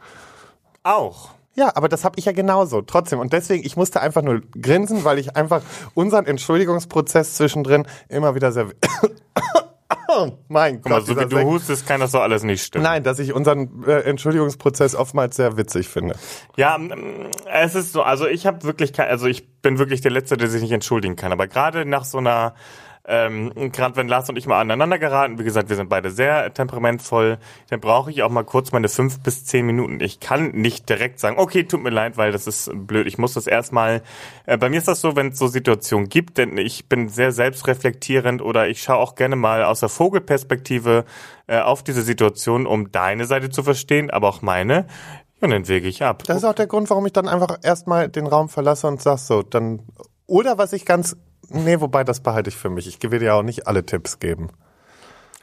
[0.85, 1.31] Auch.
[1.55, 2.83] Ja, aber das habe ich ja genauso.
[2.83, 3.19] Trotzdem.
[3.19, 5.63] Und deswegen, ich musste einfach nur grinsen, weil ich einfach
[5.95, 8.69] unseren Entschuldigungsprozess zwischendrin immer wieder sehr...
[10.49, 12.85] mein Guck mal, Gott, so wie du Sek- hustest, kann das doch alles nicht stimmen.
[12.85, 16.17] Nein, dass ich unseren äh, Entschuldigungsprozess oftmals sehr witzig finde.
[16.57, 16.79] Ja,
[17.51, 20.49] es ist so, also ich habe wirklich kein, also ich bin wirklich der Letzte, der
[20.49, 21.33] sich nicht entschuldigen kann.
[21.33, 22.55] Aber gerade nach so einer,
[23.05, 26.55] ähm, gerade wenn Lars und ich mal aneinander geraten, wie gesagt, wir sind beide sehr
[26.55, 30.01] temperamentvoll, dann brauche ich auch mal kurz meine fünf bis zehn Minuten.
[30.01, 33.09] Ich kann nicht direkt sagen, okay, tut mir leid, weil das ist blöd.
[33.09, 34.03] Ich muss das erstmal,
[34.47, 37.33] äh, bei mir ist das so, wenn es so Situationen gibt, denn ich bin sehr
[37.33, 41.05] selbstreflektierend oder ich schaue auch gerne mal aus der Vogelperspektive
[41.49, 44.87] äh, auf diese Situation, um deine Seite zu verstehen, aber auch meine.
[45.41, 46.23] Und dann wege ich ab.
[46.25, 49.19] Das ist auch der Grund, warum ich dann einfach erstmal den Raum verlasse und sag
[49.19, 49.83] so, dann.
[50.29, 51.17] Oder was ich ganz.
[51.53, 52.87] Nee, wobei das behalte ich für mich.
[52.87, 54.49] Ich will dir ja auch nicht alle Tipps geben.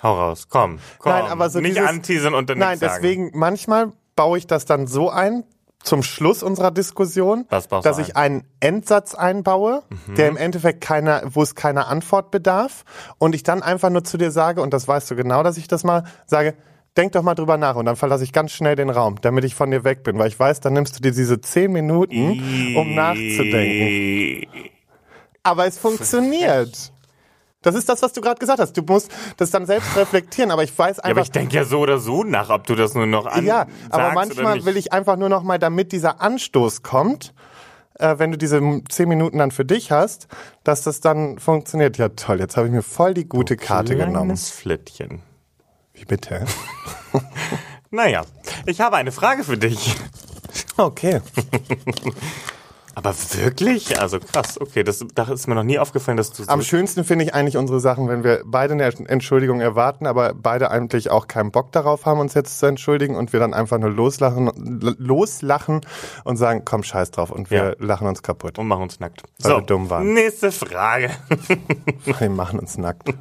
[0.02, 1.12] Hau raus, komm, komm.
[1.12, 3.02] Nein, aber so nicht dieses- anteasern und dann Nein, nichts sagen.
[3.04, 5.44] deswegen, manchmal baue ich das dann so ein,
[5.82, 7.98] zum Schluss unserer Diskussion, du dass?
[7.98, 8.04] Mhm.
[8.04, 9.84] ich einen Endsatz einbaue,
[10.18, 12.84] der im Endeffekt keiner, wo es keiner Antwort bedarf
[13.18, 15.68] und ich dann einfach nur zu dir sage, und das weißt du genau, dass ich
[15.70, 16.54] das mal sage,
[16.98, 19.56] denk doch mal drüber nach und dann verlasse ich ganz schnell den Raum, damit ich
[19.56, 22.94] von dir weg bin, weil ich weiß, dann nimmst du dir diese zehn Minuten, um
[22.96, 24.69] nachzudenken.
[25.44, 26.92] Aber es funktioniert.
[27.62, 28.78] Das ist das, was du gerade gesagt hast.
[28.78, 31.66] Du musst das dann selbst reflektieren, aber ich weiß Ja, aber einfach, ich denke ja
[31.66, 34.94] so oder so nach, ob du das nur noch an ja, aber manchmal will ich
[34.94, 37.34] einfach nur noch mal, damit dieser Anstoß kommt,
[37.96, 40.30] äh, wenn du diese zehn Minuten dann für dich hast,
[40.64, 41.98] dass das dann funktioniert.
[41.98, 44.14] Ja, toll, jetzt habe ich mir voll die gute Karte genommen.
[44.14, 45.22] Kleines Flittchen.
[45.94, 46.46] Wie bitte?
[47.92, 48.24] Naja,
[48.68, 49.96] ich habe eine Frage für dich.
[50.78, 51.22] Okay.
[52.96, 54.00] Aber wirklich?
[54.02, 56.50] Also krass, okay, das, das ist mir noch nie aufgefallen, dass du so...
[56.50, 60.70] Am schönsten finde ich eigentlich unsere Sachen, wenn wir beide eine Entschuldigung erwarten, aber beide
[60.72, 63.92] eigentlich auch keinen Bock darauf haben, uns jetzt zu entschuldigen und wir dann einfach nur
[63.92, 64.50] loslachen,
[64.98, 65.82] loslachen
[66.24, 67.74] und sagen, komm, scheiß drauf und wir Ja.
[67.80, 68.58] lachen uns kaputt.
[68.60, 69.24] und machen uns nackt.
[69.40, 70.14] Weil so, wir dumm waren.
[70.14, 71.12] nächste Frage.
[72.20, 73.10] Wir machen uns nackt.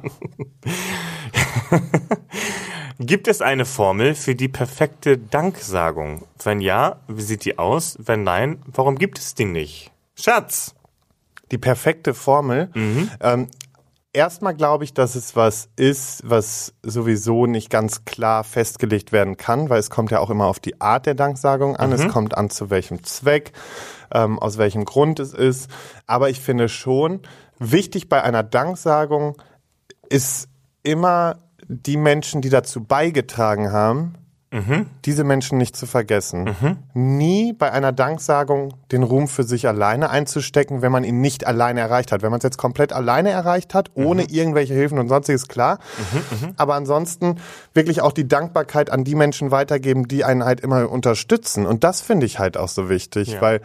[2.99, 6.25] Gibt es eine Formel für die perfekte Danksagung?
[6.43, 7.97] Wenn ja, wie sieht die aus?
[7.99, 9.91] Wenn nein, warum gibt es die nicht?
[10.15, 10.75] Schatz!
[11.51, 12.69] die perfekte Formel.
[13.21, 13.47] Ähm,
[14.13, 19.69] erstmal glaube ich, dass es was ist, was sowieso nicht ganz klar festgelegt werden kann,
[19.69, 21.91] weil es kommt ja auch immer auf die Art der Danksagung an.
[21.91, 23.51] Es kommt an, zu welchem Zweck,
[24.11, 25.69] ähm, aus welchem Grund es ist.
[26.05, 27.21] Aber ich finde schon,
[27.57, 29.37] wichtig bei einer Danksagung
[30.09, 30.49] ist
[30.83, 31.37] immer
[31.69, 34.15] die Menschen, die dazu beigetragen haben,
[35.05, 36.49] diese Menschen nicht zu vergessen.
[36.95, 41.81] Nie bei einer Danksagung den Ruhm für sich alleine einzustecken, wenn man ihn nicht alleine
[41.81, 42.23] erreicht hat.
[42.23, 45.77] Wenn man es jetzt komplett alleine erreicht hat, ohne irgendwelche Hilfen und sonstiges, klar.
[46.57, 47.35] Aber ansonsten
[47.75, 51.67] wirklich auch die Dankbarkeit an die Menschen weitergeben, die einen halt immer unterstützen.
[51.67, 53.41] Und das finde ich halt auch so wichtig, Ja.
[53.41, 53.61] weil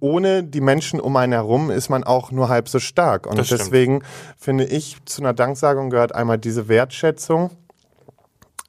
[0.00, 3.26] ohne die Menschen um einen herum ist man auch nur halb so stark.
[3.26, 3.60] Und Das stimmt.
[3.62, 4.02] deswegen
[4.36, 7.50] finde ich, zu einer Danksagung gehört einmal diese Wertschätzung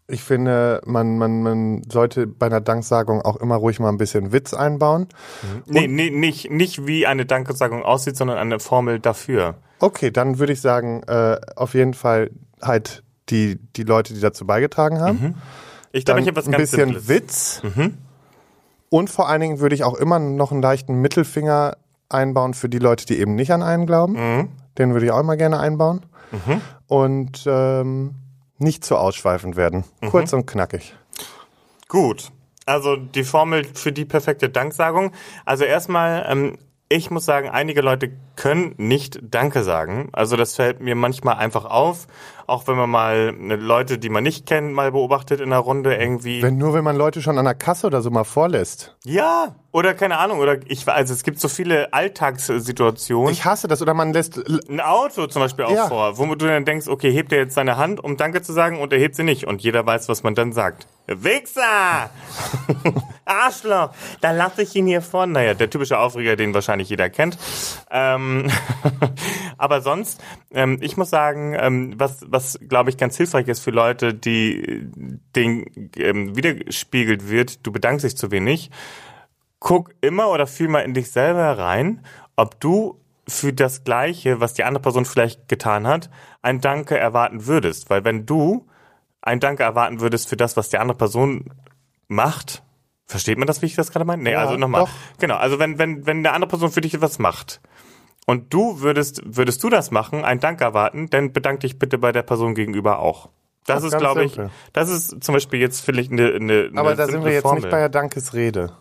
[0.08, 4.32] Ich finde, man, man, man sollte bei einer Danksagung auch immer ruhig mal ein bisschen
[4.32, 5.08] Witz einbauen.
[5.65, 9.56] Nee, nee, nicht, nicht wie eine Danksagung aussieht, sondern eine Formel dafür.
[9.80, 12.30] Okay, dann würde ich sagen, äh, auf jeden Fall
[12.62, 15.36] halt die, die Leute, die dazu beigetragen haben.
[15.91, 17.10] Ich glaube, ich habe was ein ganz bisschen Simples.
[17.10, 17.62] Witz.
[18.89, 21.78] Und vor allen Dingen würde ich auch immer noch einen leichten Mittelfinger
[22.10, 24.50] einbauen für die Leute, die eben nicht an einen glauben.
[24.78, 26.06] Den würde ich auch immer gerne einbauen.
[26.88, 28.15] Und ähm,
[28.58, 29.84] nicht zu ausschweifend werden.
[30.10, 30.96] Kurz und knackig.
[31.88, 32.32] Gut.
[32.65, 35.12] Also die Formel für die perfekte Danksagung.
[35.46, 36.58] Also erstmal, ähm,
[36.89, 40.10] ich muss sagen, einige Leute können nicht Danke sagen.
[40.13, 42.08] Also das fällt mir manchmal einfach auf.
[42.48, 45.95] Auch wenn man mal äh, Leute, die man nicht kennt, mal beobachtet in einer Runde
[45.95, 46.43] irgendwie.
[46.43, 48.95] Wenn nur, wenn man Leute schon an der Kasse oder so mal vorlässt.
[49.04, 50.39] ja, oder keine Ahnung.
[50.39, 53.34] Oder ich also es gibt so viele Alltagssituationen.
[53.34, 53.82] Ich hasse das.
[53.82, 54.38] Oder man lässt.
[54.69, 55.88] ein Auto zum Beispiel auch Ja.
[55.88, 58.80] vor, wo du dann denkst, okay, hebt er jetzt seine Hand, um Danke zu sagen,
[58.80, 59.48] und er hebt sie nicht.
[59.48, 60.88] Und jeder weiß, was man dann sagt.
[61.08, 62.10] Wichser!
[63.26, 63.89] Arschloch!
[64.21, 65.26] Da lasse ich ihn hier vor.
[65.28, 67.38] Naja, der typische Aufreger, den wahrscheinlich jeder kennt.
[67.91, 68.25] Ähm,
[69.58, 73.72] aber sonst, ähm, ich muss sagen, ähm, was, was glaube ich ganz hilfreich ist für
[73.72, 74.88] Leute, die
[75.36, 78.72] den ähm, widerspiegelt wird, du bedankst dich zu wenig,
[79.60, 84.54] guck immer oder fühl mal in dich selber rein, ob du für das Gleiche, was
[84.54, 86.10] die andere Person vielleicht getan hat,
[86.42, 87.90] ein Danke erwarten würdest.
[87.90, 88.68] Weil wenn du
[89.22, 91.46] ein Danke erwarten würdest für das, was die andere Person
[92.08, 92.62] macht,
[93.08, 94.22] versteht man das, wie ich das gerade meine?
[94.22, 94.86] Nee, Ja, also nochmal.
[95.20, 97.62] Genau, also wenn, wenn, wenn eine andere Person für dich etwas macht
[98.26, 102.12] und du würdest, würdest du das machen, ein Dank erwarten, dann bedank dich bitte bei
[102.12, 103.30] der Person gegenüber auch.
[103.66, 104.40] Das Ach, ist, glaube ich,
[104.74, 107.62] das ist zum Beispiel jetzt vielleicht eine, eine, eine Aber da sind wir jetzt Formel.
[107.62, 108.74] nicht bei der Dankesrede.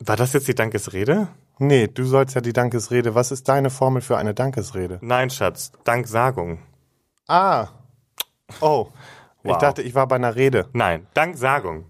[0.00, 1.28] War das jetzt die Dankesrede?
[1.58, 3.14] Nee, du sollst ja die Dankesrede.
[3.14, 4.98] Was ist deine Formel für eine Dankesrede?
[5.02, 6.58] Nein, Schatz, Danksagung.
[7.28, 7.68] Ah.
[8.60, 8.88] Oh.
[9.44, 9.58] Ich Wow.
[9.58, 10.68] dachte, ich war bei einer Rede.
[10.72, 11.84] Nein, Danksagung.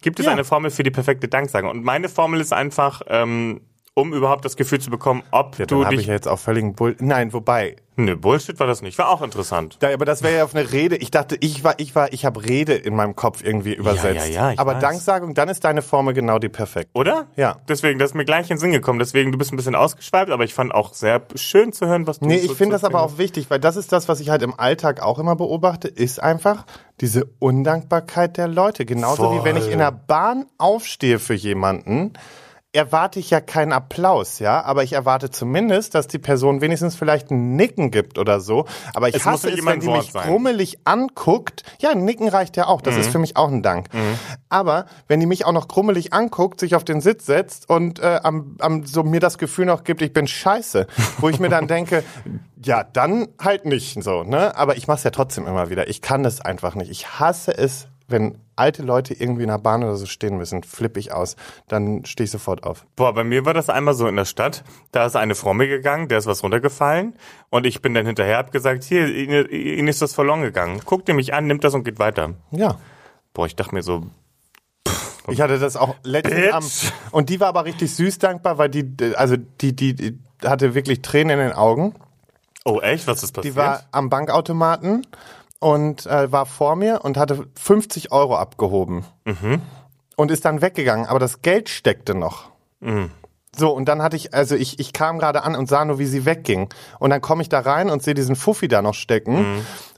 [0.00, 0.32] Gibt es Ja.
[0.32, 1.70] eine Formel für die perfekte Danksagung?
[1.70, 3.60] Und meine Formel ist einfach, ähm,
[3.94, 6.00] um überhaupt das Gefühl zu bekommen, ob Ja, du dann dich.
[6.00, 6.96] ich ja jetzt auch völligen Bull.
[7.00, 7.76] Nein, wobei.
[7.96, 8.96] Nö, Bullshit war das nicht.
[8.96, 9.76] War auch interessant.
[9.80, 10.96] Da, aber das wäre ja auf eine Rede.
[10.96, 14.28] Ich dachte, ich war, ich war, ich habe Rede in meinem Kopf irgendwie übersetzt.
[14.30, 14.80] ja, ja, ich aber weiß.
[14.80, 16.88] Danksagung, dann ist deine Formel genau die perfekte.
[16.94, 17.26] Oder?
[17.36, 17.58] Ja.
[17.68, 18.98] Deswegen, das ist mir gleich in den Sinn gekommen.
[18.98, 22.18] Deswegen, du bist ein bisschen ausgeschweift, aber ich fand auch sehr schön zu hören, was
[22.20, 24.30] du Nee, so ich finde das aber auch wichtig, weil das ist das, was ich
[24.30, 26.64] halt im Alltag auch immer beobachte, ist einfach
[27.02, 28.86] diese Undankbarkeit der Leute.
[28.86, 32.14] Genauso wie wenn ich in der Bahn aufstehe für jemanden,
[32.74, 37.30] erwarte ich ja keinen Applaus, ja, aber ich erwarte zumindest, dass die Person wenigstens vielleicht
[37.30, 38.64] ein Nicken gibt oder so.
[38.94, 40.26] Aber ich Es hasse es, wenn die Wort mich sein.
[40.26, 41.64] grummelig anguckt.
[41.80, 42.80] Ja, ein Nicken reicht ja auch.
[42.80, 43.00] Das Mhm.
[43.02, 43.88] ist für mich auch ein Dank.
[44.48, 48.20] Aber wenn die mich auch noch grummelig anguckt, sich auf den Sitz setzt und äh,
[48.22, 50.86] am, am, so mir das Gefühl noch gibt, ich bin scheiße,
[51.18, 52.02] wo ich mir dann denke,
[52.64, 54.56] ja, dann halt nicht so, ne?
[54.56, 55.88] Aber ich mach's ja trotzdem immer wieder.
[55.88, 56.90] Ich kann das einfach nicht.
[56.90, 61.00] Ich hasse es, wenn alte Leute irgendwie in der Bahn oder so stehen müssen, flippe
[61.00, 61.36] ich aus.
[61.68, 62.86] Dann stehe ich sofort auf.
[62.96, 64.64] Boah, bei mir war das einmal so in der Stadt.
[64.92, 67.14] Da ist eine Frau mir gegangen, der ist was runtergefallen.
[67.50, 70.80] Und ich bin dann hinterher, hab gesagt, hier, Ihnen ist das verloren gegangen.
[70.84, 72.34] Guckt ihr mich an, nimmt das und geht weiter.
[72.50, 72.78] Ja.
[73.34, 74.06] Boah, ich dachte mir so,
[75.28, 76.64] Ich hatte das auch letztens am
[77.12, 81.02] und die war aber richtig süß dankbar, weil die also die die, die hatte wirklich
[81.02, 81.94] Tränen in den Augen.
[82.64, 83.54] oh echt, was ist passiert?
[83.54, 85.06] Die war am Bankautomaten
[85.62, 89.04] und äh, war vor mir und hatte 50 Euro abgehoben.
[90.16, 92.50] Und ist dann weggegangen, aber das Geld steckte noch.
[93.54, 96.06] So, und dann hatte ich, also ich, ich kam gerade an und sah nur, wie
[96.06, 96.70] sie wegging.
[96.98, 99.36] Und dann komme ich da rein und sehe diesen Fuffi da noch stecken,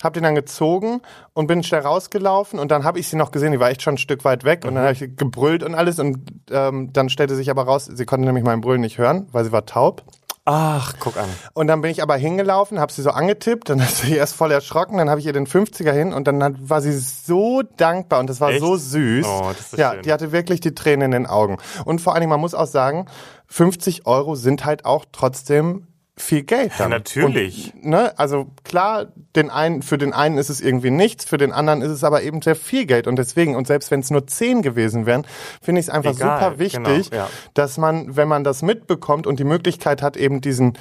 [0.02, 1.00] hab den dann gezogen
[1.34, 3.94] und bin schnell rausgelaufen und dann habe ich sie noch gesehen, die war echt schon
[3.94, 6.18] ein Stück weit weg und dann habe ich gebrüllt und alles und
[6.50, 9.52] ähm, dann stellte sich aber raus, sie konnte nämlich meinen Brüllen nicht hören, weil sie
[9.52, 10.02] war taub.
[10.46, 11.28] Ach, guck an.
[11.54, 14.50] Und dann bin ich aber hingelaufen, habe sie so angetippt, dann ist sie erst voll
[14.50, 18.20] erschrocken, dann habe ich ihr den 50er hin und dann hat, war sie so dankbar
[18.20, 18.60] und das war Echt?
[18.60, 19.26] so süß.
[19.26, 20.02] Oh, das ist ja, schön.
[20.02, 21.56] die hatte wirklich die Tränen in den Augen.
[21.84, 23.06] Und vor allen Dingen, man muss auch sagen,
[23.46, 26.72] 50 Euro sind halt auch trotzdem viel Geld.
[26.78, 26.90] Dann.
[26.90, 27.72] natürlich.
[27.74, 31.52] Und, ne, also klar, den einen, für den einen ist es irgendwie nichts, für den
[31.52, 33.06] anderen ist es aber eben sehr viel Geld.
[33.06, 35.26] Und deswegen, und selbst wenn es nur 10 gewesen wären,
[35.60, 37.30] finde ich es einfach Egal, super wichtig, genau, ja.
[37.54, 40.78] dass man, wenn man das mitbekommt und die Möglichkeit hat, eben diesen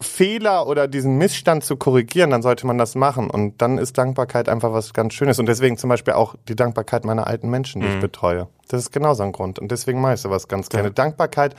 [0.00, 3.28] Fehler oder diesen Missstand zu korrigieren, dann sollte man das machen.
[3.30, 5.38] Und dann ist Dankbarkeit einfach was ganz Schönes.
[5.38, 7.94] Und deswegen zum Beispiel auch die Dankbarkeit meiner alten Menschen, die Mhm.
[7.94, 8.48] ich betreue.
[8.68, 9.58] Das ist genauso ein Grund.
[9.58, 10.90] Und deswegen mache ich sowas ganz gerne.
[10.90, 11.54] Dankbarkeit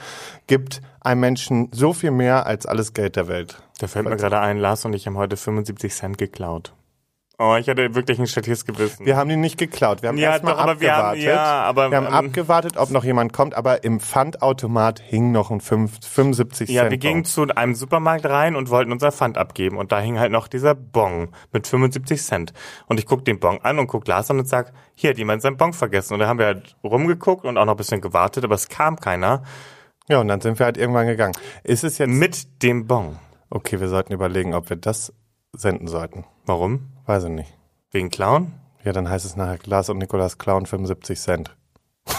[0.47, 3.61] gibt einem Menschen so viel mehr als alles Geld der Welt.
[3.79, 6.73] Da fällt mir gerade ein, Lars und ich haben heute 75 Cent geklaut.
[7.43, 9.03] Oh, ich hatte wirklich ein schlechtes Gewissen.
[9.03, 10.03] Wir haben die nicht geklaut.
[10.03, 11.23] Wir haben Ja, erstmal aber wir haben- abgewartet.
[11.23, 15.49] ja, aber, wir haben ähm, abgewartet, ob noch jemand kommt, aber im Pfandautomat hing noch
[15.49, 16.91] ein 5, 75 Ja, Cent.
[16.91, 19.77] wir gingen zu einem Supermarkt rein und wollten unser Pfand abgeben.
[19.77, 22.53] Und da hing halt noch dieser Bon mit 75 Cent.
[22.85, 25.41] Und ich guck den Bon an und guck Lars an und sag, hier hat jemand
[25.41, 26.13] seinen Bon vergessen.
[26.13, 28.97] Und da haben wir halt rumgeguckt und auch noch ein bisschen gewartet, aber es kam
[28.99, 29.41] keiner
[30.07, 31.33] Ja, und dann sind wir halt irgendwann gegangen.
[31.63, 33.17] Ist es jetzt mit dem Bon.
[33.49, 35.11] Okay, wir sollten überlegen, ob wir das
[35.53, 36.25] senden sollten.
[36.45, 36.90] Warum?
[37.05, 37.53] Weiß ich nicht.
[37.91, 38.53] Wegen Clown?
[38.83, 41.55] Ja, dann heißt es nachher Glas und Nikolas Clown 75 Cent.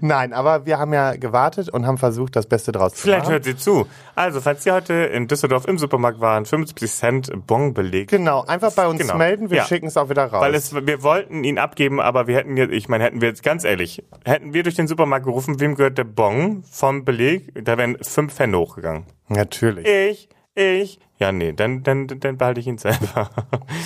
[0.00, 3.32] Nein, aber wir haben ja gewartet und haben versucht, das Beste draus zu Vielleicht machen.
[3.32, 3.86] hört sie zu.
[4.14, 8.10] Also, falls Sie heute in Düsseldorf im Supermarkt waren, 75 Cent Bon belegt.
[8.10, 9.16] Genau, einfach bei uns Genau.
[9.16, 9.64] melden, wir Ja.
[9.64, 10.40] schicken es auch wieder raus.
[10.42, 13.42] Weil es, wir wollten ihn abgeben, aber wir hätten jetzt, ich meine, hätten wir jetzt
[13.42, 17.76] ganz ehrlich, hätten wir durch den Supermarkt gerufen, wem gehört der Bon vom Beleg, da
[17.78, 19.04] wären fünf Pfände hochgegangen.
[19.28, 19.86] Natürlich.
[19.86, 21.00] Ich, ich.
[21.18, 23.30] Ja, nee, dann, dann, dann behalte ich ihn selber.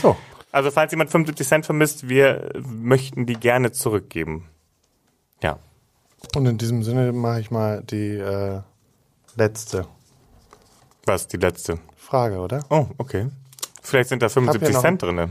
[0.02, 0.16] So.
[0.50, 4.48] Also, falls jemand 75 Cent vermisst, wir möchten die gerne zurückgeben.
[5.42, 5.58] Ja.
[6.36, 8.60] Und in diesem Sinne mache ich mal die äh,
[9.34, 9.86] letzte
[11.06, 11.78] Was, die letzte?
[11.96, 12.64] Frage, oder?
[12.68, 13.28] Oh, okay.
[13.82, 15.30] Vielleicht sind da 75 noch- Cent drinne.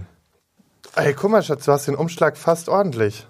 [0.95, 3.25] Ey, guck mal, Schatz, du hast den Umschlag fast ordentlich.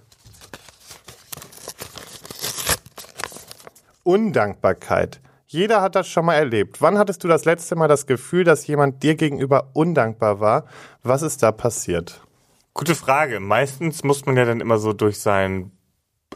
[4.04, 5.20] Undankbarkeit.
[5.54, 6.82] Jeder hat das schon mal erlebt.
[6.82, 10.64] Wann hattest du das letzte Mal das Gefühl, dass jemand dir gegenüber undankbar war?
[11.04, 12.22] Was ist da passiert?
[12.74, 13.42] Gute Frage.
[13.42, 15.74] Meistens muss man ja dann immer so durch sein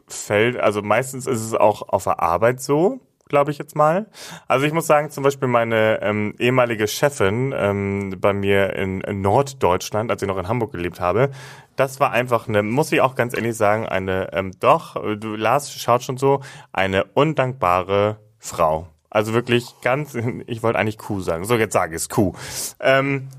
[0.05, 2.99] Feld, also meistens ist es auch auf der Arbeit so,
[3.29, 4.07] glaube ich jetzt mal.
[4.49, 9.21] Also ich muss sagen, zum Beispiel meine ähm, ehemalige Chefin ähm, bei mir in, in
[9.21, 11.31] Norddeutschland, als ich noch in Hamburg gelebt habe,
[11.77, 15.71] das war einfach eine, muss ich auch ganz ehrlich sagen, eine, ähm, doch, du, Lars
[15.71, 16.41] schaut schon so,
[16.73, 18.89] eine undankbare Frau.
[19.15, 20.13] Also wirklich ganz,
[20.45, 22.33] ich wollte eigentlich Kuh sagen, so jetzt sage ich es Kuh.
[22.81, 23.29] Ähm,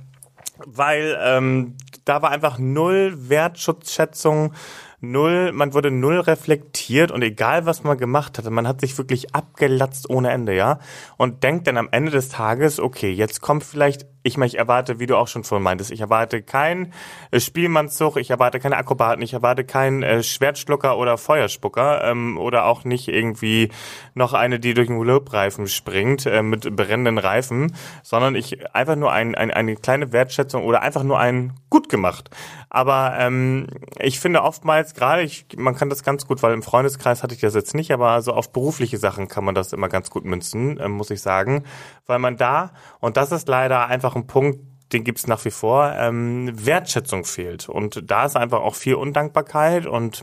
[0.64, 1.74] weil ähm,
[2.06, 4.54] da war einfach null Wertschätzung,
[5.02, 9.34] null, man wurde null reflektiert und egal was man gemacht hatte, man hat sich wirklich
[9.34, 10.78] abgelatzt ohne Ende, ja.
[11.18, 14.98] Und denkt dann am Ende des Tages, okay, jetzt kommt vielleicht, ich meine, ich erwarte,
[14.98, 16.92] wie du auch schon vorhin meintest, ich erwarte keinen
[17.30, 22.64] äh, Spielmannszug, ich erwarte keine Akrobaten, ich erwarte keinen äh, Schwertschlucker oder Feuerspucker ähm, oder
[22.66, 23.70] auch nicht irgendwie
[24.14, 29.12] noch eine, die durch den Lobreifen springt äh, mit brennenden Reifen, sondern ich einfach nur
[29.12, 32.30] ein, ein, eine kleine Wertschätzung oder einfach nur ein gut gemacht.
[32.68, 33.68] Aber ähm,
[34.00, 37.40] ich finde oftmals gerade, ich, man kann das ganz gut, weil im Freundeskreis hatte ich
[37.40, 40.78] das jetzt nicht, aber so auf berufliche Sachen kann man das immer ganz gut münzen,
[40.78, 41.62] äh, muss ich sagen,
[42.06, 44.60] weil man da, und das ist leider einfach ein Punkt,
[44.92, 47.68] den gibt's nach wie vor, ähm, Wertschätzung fehlt.
[47.68, 50.22] Und da ist einfach auch viel Undankbarkeit und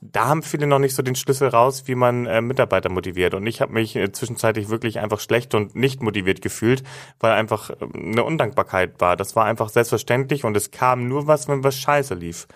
[0.00, 3.34] da haben viele noch nicht so den Schlüssel raus, wie man äh, Mitarbeiter motiviert.
[3.34, 6.82] Und ich habe mich äh, zwischenzeitlich wirklich einfach schlecht und nicht motiviert gefühlt,
[7.20, 9.16] weil einfach äh, eine Undankbarkeit war.
[9.16, 12.46] Das war einfach selbstverständlich und es kam nur was, wenn was scheiße lief.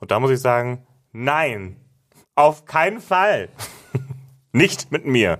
[0.00, 1.76] Und da muss ich sagen, nein,
[2.34, 3.48] auf keinen Fall.
[4.52, 5.38] nicht mit mir.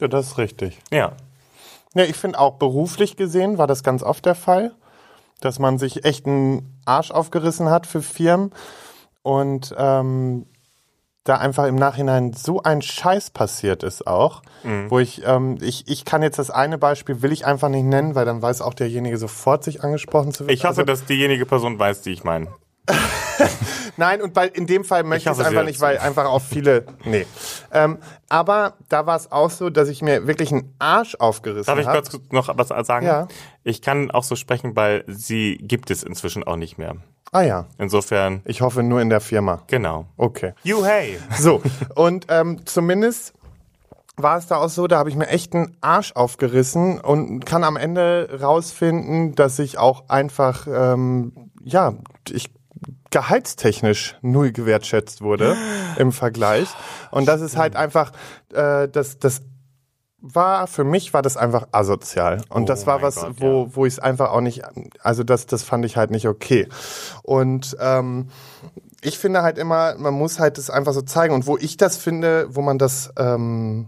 [0.00, 0.78] Ja, das ist richtig.
[0.92, 1.16] Ja.
[1.94, 4.72] Ja, ich finde auch beruflich gesehen war das ganz oft der Fall,
[5.40, 8.52] dass man sich echt einen Arsch aufgerissen hat für Firmen
[9.22, 10.46] und ähm,
[11.24, 14.42] da einfach im Nachhinein so ein Scheiß passiert ist auch,
[14.88, 18.14] wo ich, ähm, ich, ich kann jetzt das eine Beispiel, will ich einfach nicht nennen,
[18.14, 20.54] weil dann weiß auch derjenige sofort sich angesprochen zu werden.
[20.54, 22.48] Ich hoffe, dass diejenige Person weiß, die ich meine.
[23.96, 26.84] Nein, und bei, in dem Fall möchte ich es einfach nicht, weil einfach auch viele.
[27.04, 27.26] Nee.
[27.72, 27.98] Ähm,
[28.28, 31.86] aber da war es auch so, dass ich mir wirklich einen Arsch aufgerissen Darf ich
[31.86, 32.02] habe.
[32.02, 33.06] kurz noch was sagen?
[33.06, 33.28] Ja.
[33.64, 36.96] Ich kann auch so sprechen, weil sie gibt es inzwischen auch nicht mehr.
[37.32, 37.66] Ah ja.
[37.78, 39.62] Insofern, Ich hoffe nur in der Firma.
[39.66, 40.06] genau.
[40.16, 40.54] Okay.
[40.62, 41.18] You hey.
[41.38, 41.62] So,
[41.94, 43.34] und ähm, zumindest
[44.16, 47.64] war es da auch so, da habe ich mir echt einen Arsch aufgerissen und kann
[47.64, 51.94] am Ende rausfinden, dass ich auch einfach, ähm, ja,
[52.28, 52.50] ich
[53.10, 55.56] gehaltstechnisch null gewertschätzt wurde
[55.96, 56.68] im Vergleich.
[57.10, 58.12] Und das ist halt einfach,
[58.52, 59.42] äh, das, das
[60.20, 62.42] war, für mich war das einfach asozial.
[62.48, 64.62] Und Oh das war was, Gott, wo, wo ich es einfach auch nicht,
[65.00, 66.68] also das, das fand ich halt nicht okay.
[67.22, 68.28] Und ähm,
[69.00, 71.34] ich finde halt immer, man muss halt das einfach so zeigen.
[71.34, 73.86] Und wo ich das finde, wo man das ähm,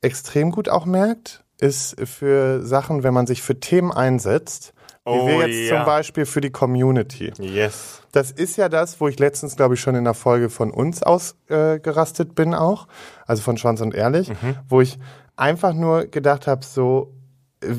[0.00, 4.74] extrem gut auch merkt, ist für Sachen, wenn man sich für Themen einsetzt,
[5.06, 5.76] wie Oh, wir jetzt ja.
[5.76, 7.32] zum Beispiel für die Community.
[7.38, 8.02] Yes.
[8.12, 11.02] Das ist ja das, wo ich letztens, glaube ich, schon in der Folge von uns
[11.02, 12.88] ausgerastet äh, bin auch,
[13.26, 14.32] also von Schwanz und Ehrlich,
[14.68, 14.98] wo ich
[15.36, 17.14] einfach nur gedacht habe, so,
[17.60, 17.74] äh,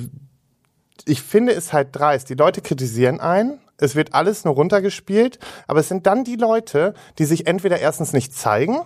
[1.05, 2.29] ich finde es halt dreist.
[2.29, 6.93] Die Leute kritisieren einen, es wird alles nur runtergespielt, aber es sind dann die Leute,
[7.17, 8.79] die sich entweder erstens nicht zeigen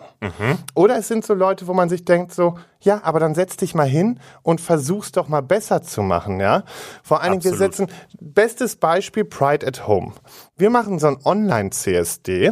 [0.75, 3.75] oder es sind so Leute, wo man sich denkt so, ja, aber dann setz dich
[3.75, 6.63] mal hin und versuch's doch mal besser zu machen, ja.
[7.04, 7.88] Vor allen Dingen, wir setzen,
[8.19, 10.13] bestes Beispiel Pride at Home.
[10.58, 12.51] Wir machen so ein Online-CSD.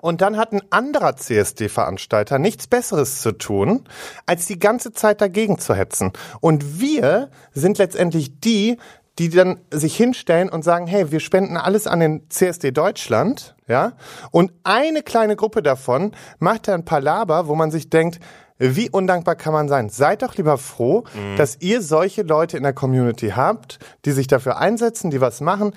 [0.00, 3.84] Und dann hat ein anderer CSD-Veranstalter nichts Besseres zu tun,
[4.26, 6.12] als die ganze Zeit dagegen zu hetzen.
[6.40, 8.78] Und wir sind letztendlich die,
[9.18, 13.92] die dann sich hinstellen und sagen, hey, wir spenden alles an den CSD Deutschland, ja?
[14.30, 18.20] Und eine kleine Gruppe davon macht dann Palaber, wo man sich denkt,
[18.60, 19.88] wie undankbar kann man sein?
[19.88, 21.04] Seid doch lieber froh,
[21.36, 25.74] dass ihr solche Leute in der Community habt, die sich dafür einsetzen, die was machen.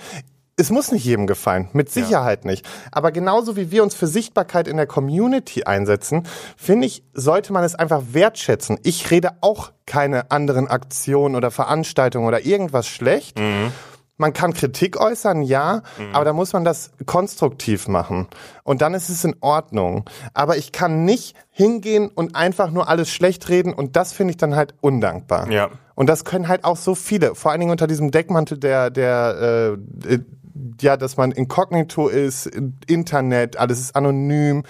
[0.58, 2.68] Es muss nicht jedem gefallen, mit Sicherheit nicht.
[2.92, 7.64] Aber genauso wie wir uns für Sichtbarkeit in der Community einsetzen, finde ich, sollte man
[7.64, 8.78] es einfach wertschätzen.
[8.84, 13.40] Ich rede auch keine anderen Aktionen oder Veranstaltungen oder irgendwas schlecht.
[14.18, 15.82] Man kann Kritik äußern, ja,
[16.14, 18.28] aber da muss man das konstruktiv machen.
[18.64, 20.08] Und dann ist es in Ordnung.
[20.36, 24.38] Aber ich kann nicht hingehen und einfach nur alles schlecht reden und das finde ich
[24.38, 25.50] dann halt undankbar.
[25.50, 25.72] Ja.
[25.96, 29.78] Und das können halt auch so viele, vor allen Dingen unter diesem Deckmantel der, der,
[30.08, 30.20] äh,
[30.80, 32.50] ja, dass man inkognito ist,
[32.88, 34.64] Internet, alles ist anonym.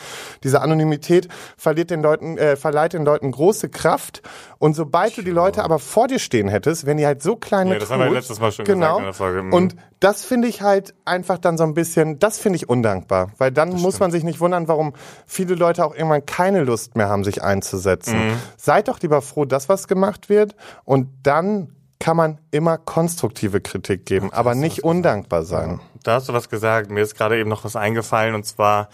[0.44, 4.22] Diese Anonymität verliert den Leuten, äh, verleiht den Leuten große Kraft.
[4.58, 7.74] Und sobald du die Leute aber vor dir stehen hättest, wenn die halt so kleine
[7.74, 8.98] Ja, das haben wir letztes Mal schon genau.
[8.98, 9.44] gesagt in der Folge.
[9.44, 9.54] Mhm.
[9.54, 13.52] Und das finde ich halt einfach dann so ein bisschen, das finde ich undankbar, weil
[13.52, 14.94] dann muss man sich nicht wundern, warum
[15.26, 18.18] viele Leute auch irgendwann keine Lust mehr haben, sich einzusetzen.
[18.18, 18.34] Mhm.
[18.58, 21.70] Seid doch lieber froh, dass was gemacht wird und dann
[22.02, 25.80] kann man immer konstruktive Kritik geben, aber nicht undankbar sein.
[26.04, 26.90] Da hast du was gesagt.
[26.90, 28.90] Mir ist gerade eben noch was eingefallen und zwar,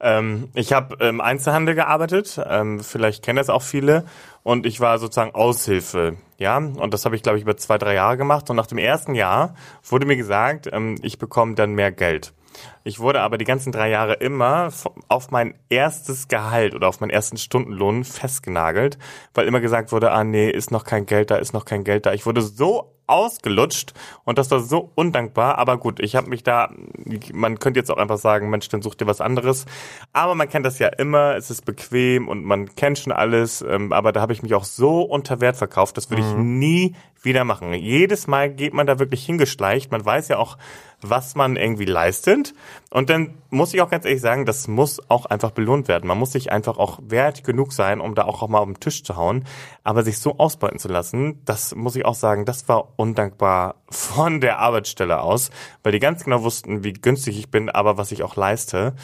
[0.00, 2.40] ähm, ich habe im Einzelhandel gearbeitet.
[2.44, 4.04] Ähm, vielleicht kennen das auch viele.
[4.44, 6.56] Und ich war sozusagen Aushilfe, ja.
[6.56, 8.50] Und das habe ich, glaube ich, über zwei, drei Jahre gemacht.
[8.50, 9.54] Und nach dem ersten Jahr
[9.88, 12.32] wurde mir gesagt, ähm, ich bekomme dann mehr Geld.
[12.84, 14.70] Ich wurde aber die ganzen drei Jahre immer
[15.08, 18.98] auf mein erstes Gehalt oder auf meinen ersten Stundenlohn festgenagelt,
[19.34, 22.06] weil immer gesagt wurde, ah nee, ist noch kein Geld da, ist noch kein Geld
[22.06, 22.12] da.
[22.12, 23.92] Ich wurde so ausgelutscht
[24.24, 25.58] und das war so undankbar.
[25.58, 26.70] Aber gut, ich habe mich da,
[27.32, 29.66] man könnte jetzt auch einfach sagen, Mensch, dann such dir was anderes.
[30.12, 33.62] Aber man kennt das ja immer, es ist bequem und man kennt schon alles.
[33.62, 36.94] Ähm, aber da habe ich mich auch so unter Wert verkauft, das würde ich nie
[37.22, 37.72] wieder machen.
[37.74, 39.92] Jedes Mal geht man da wirklich hingeschleicht.
[39.92, 40.56] Man weiß ja auch,
[41.02, 42.54] was man irgendwie leistet.
[42.90, 46.06] Und dann muss ich auch ganz ehrlich sagen, das muss auch einfach belohnt werden.
[46.06, 48.80] Man muss sich einfach auch wert genug sein, um da auch, auch mal auf den
[48.80, 49.44] Tisch zu hauen.
[49.84, 54.40] Aber sich so ausbeuten zu lassen, das muss ich auch sagen, das war undankbar von
[54.40, 55.50] der Arbeitsstelle aus,
[55.82, 58.94] weil die ganz genau wussten, wie günstig ich bin, aber was ich auch leiste.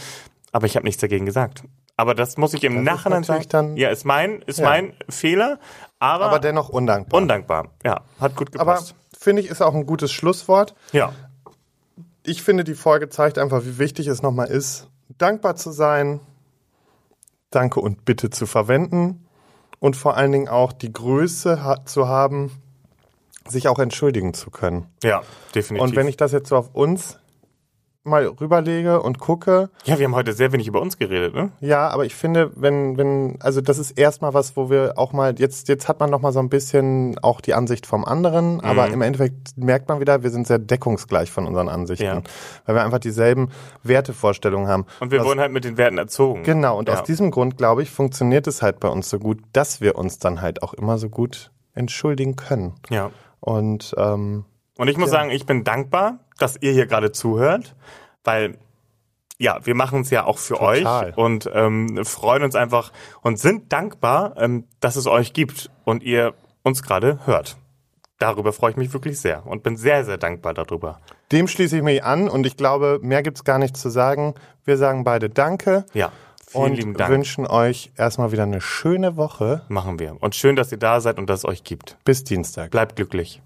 [0.52, 1.64] Aber ich habe nichts dagegen gesagt.
[1.96, 3.76] Aber das muss ich im Das Nachhinein sagen.
[3.76, 4.66] ja, ist mein, ist Ja.
[4.68, 5.58] mein Fehler,
[5.98, 7.20] aber, Aber dennoch undankbar.
[7.20, 7.70] undankbar.
[7.84, 8.94] Ja, hat gut aber gepasst.
[9.18, 10.76] finde ich, ist auch ein gutes Schlusswort.
[10.92, 11.12] ja.
[12.28, 16.20] Ich finde, die Folge zeigt einfach, wie wichtig es nochmal ist, dankbar zu sein,
[17.50, 19.26] Danke und Bitte zu verwenden
[19.78, 22.52] und vor allen Dingen auch die Größe ha zu haben,
[23.48, 24.88] sich auch entschuldigen zu können.
[25.02, 25.22] Ja,
[25.54, 25.82] definitiv.
[25.82, 27.18] Und wenn ich das jetzt so auf uns
[28.08, 31.50] mal rüberlege und gucke, ja, wir haben heute sehr wenig über uns geredet, ne?
[31.60, 35.34] ja, aber ich finde, wenn, wenn, also das ist erstmal was, wo wir auch mal,
[35.38, 38.86] jetzt, jetzt hat man noch mal so ein bisschen auch die Ansicht vom anderen, aber
[38.88, 38.94] Mhm.
[38.94, 42.22] im Endeffekt merkt man wieder, wir sind sehr deckungsgleich von unseren Ansichten, Ja.
[42.66, 43.50] weil wir einfach dieselben
[43.82, 44.86] Wertevorstellungen haben.
[45.00, 46.42] Und wir aus, wurden halt mit den Werten erzogen.
[46.44, 46.94] Genau, und ja.
[46.94, 50.18] aus diesem Grund, glaube ich, funktioniert es halt bei uns so gut, dass wir uns
[50.18, 52.74] dann halt auch immer so gut entschuldigen können.
[52.90, 53.10] Ja.
[53.40, 54.44] Und ähm,
[54.78, 57.74] Und ich muss sagen, ich bin dankbar, dass ihr hier gerade zuhört,
[58.24, 58.56] weil
[59.38, 61.10] ja, wir machen es ja auch für Total.
[61.10, 66.02] euch und ähm, freuen uns einfach und sind dankbar, ähm, dass es euch gibt und
[66.02, 67.56] ihr uns gerade hört.
[68.18, 70.98] Darüber freue ich mich wirklich sehr und bin sehr, sehr dankbar darüber.
[71.30, 74.34] dem schließe ich mich an und ich glaube, mehr gibt's gar nicht zu sagen.
[74.64, 75.86] Wir sagen beide Danke.
[75.94, 76.10] Ja,
[76.48, 77.10] vielen und lieben Dank.
[77.10, 79.62] wünschen euch erstmal wieder eine schöne Woche.
[79.68, 80.20] Machen wir.
[80.20, 81.96] Und schön, dass ihr da seid und dass es euch gibt.
[82.04, 82.72] Bis Dienstag.
[82.72, 83.40] Bleibt glücklich.